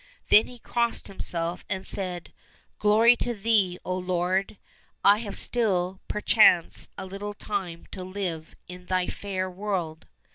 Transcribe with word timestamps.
Then 0.29 0.47
he 0.47 0.57
crossed 0.57 1.07
himself 1.09 1.63
and 1.69 1.85
said," 1.85 2.33
Glory 2.79 3.15
to 3.17 3.35
Thee, 3.35 3.77
O 3.85 3.95
Lord! 3.95 4.57
I 5.03 5.19
have 5.19 5.37
still, 5.37 5.99
perchance, 6.07 6.87
a 6.97 7.05
little 7.05 7.35
time 7.35 7.85
to 7.91 8.03
live 8.03 8.55
in 8.67 8.87
Thy 8.87 9.05
fair 9.05 9.47
world 9.47 10.07